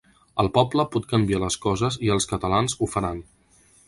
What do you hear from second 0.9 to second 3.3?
pot canviar les coses i els catalans ho faran.